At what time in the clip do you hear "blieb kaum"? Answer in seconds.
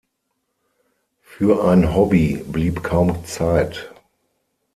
2.47-3.23